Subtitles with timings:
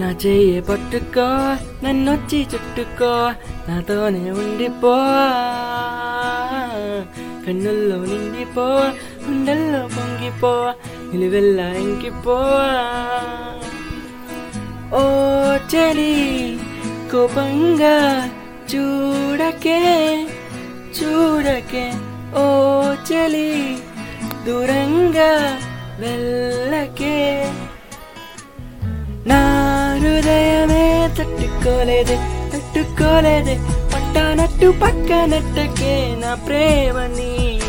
[0.00, 1.26] నా చెయ్యి పట్టుకో
[1.84, 3.10] నన్నొచ్చి చుట్టుకో
[3.68, 4.94] నాతోనే ఉండిపో.
[7.44, 8.66] కన్నుల్లో నిండిపో
[9.24, 10.52] గుండెల్లో పొంగిపో
[11.12, 12.36] నిలువెల్లా ఇంకిపో.
[14.96, 15.02] ఓ
[15.72, 16.14] చెలి
[17.12, 17.96] కోపంగా
[18.72, 19.82] చూడకే
[20.98, 21.86] చూడకే.
[22.36, 22.44] ఓ
[23.10, 23.52] చెలి
[24.46, 25.32] దూరంగా
[25.98, 27.09] వెళ్ళకే.
[31.20, 32.16] తట్టుకోలేదే
[32.54, 33.58] తట్టుకోలేదే.
[33.94, 37.60] పట్టానట్టు పక్కనట్టకే నా ప్రేమని.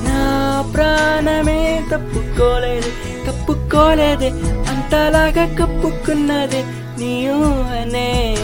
[0.00, 2.90] నా ప్రాణమే తప్పుకోలేదు
[3.26, 4.30] తప్పుకోలేదే.
[4.70, 6.64] అంతలాగా కప్పుకున్నదే
[6.98, 8.36] నీ ఊహనే.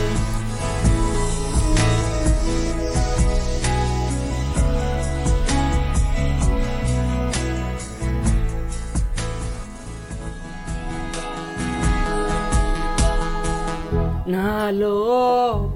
[14.28, 14.94] నాలో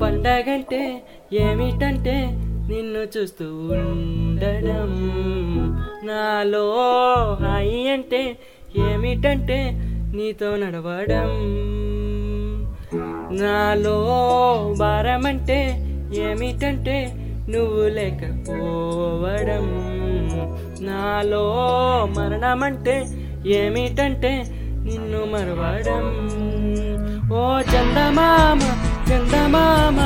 [0.02, 2.14] పండగంటే ఏమిటంటే
[2.68, 4.90] నిన్ను చూస్తూ ఉండడం.
[6.04, 6.64] నాలో
[7.40, 8.36] హాయి అంటే
[8.92, 9.58] ఏమిటంటే
[10.14, 11.30] నీతో నడవడం.
[13.40, 13.96] నాలో
[14.78, 15.58] భారం అంటే
[16.14, 16.96] ఏమిటంటే
[17.48, 19.64] నువ్వు లేకపోవడం.
[20.86, 21.44] నాలో
[22.18, 23.04] మరణం అంటే
[23.46, 24.32] ఏమిటంటే
[24.84, 26.04] నిన్ను మరవడం.
[27.32, 28.60] ఓ చందమామ
[29.08, 29.98] చందమామ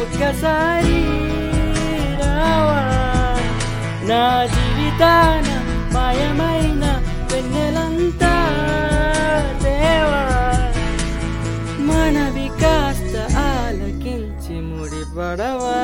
[0.00, 0.98] ఒక్కసారి
[2.20, 2.82] రావా.
[4.10, 4.22] నా
[4.54, 5.48] జీవితాన
[5.94, 6.84] మాయమైన
[7.32, 8.34] వెన్నెలంతా
[9.64, 10.22] దేవా
[11.88, 13.14] మనవి కాస్త
[13.46, 15.78] ఆలకించి ముడిపడవా.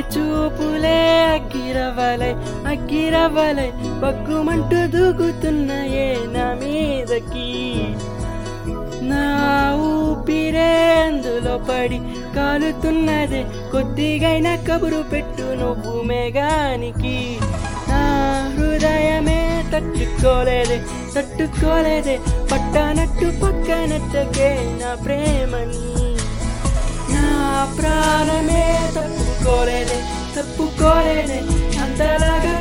[0.00, 2.32] చూపులే అగ్గిరవలై
[2.66, 3.70] అగ్గిరవలై
[4.02, 7.48] బగ్గుమంటూ దూకుతున్నాయే నా మీదకి.
[9.02, 9.24] నా
[9.80, 10.70] ఊపిరే
[11.02, 11.98] అందులో పడి
[12.36, 17.38] కాలుతున్నదే కొద్దిగైనా కబురు పెట్టు నువ్వు మేఘానికి.
[17.88, 18.02] నా
[18.56, 19.40] హృదయమే
[19.72, 20.78] తట్టుకోలేదే
[21.14, 22.18] తట్టుకోలేదే
[22.52, 24.50] పట్టనట్టు పక్కనట్టకే
[24.82, 25.86] నా ప్రేమని.
[27.14, 27.24] నా
[27.78, 27.99] ప్రా
[29.50, 29.96] తప్పుకోలేదే
[30.34, 31.38] తప్పుకోలేదే
[31.82, 32.59] అంతలాగా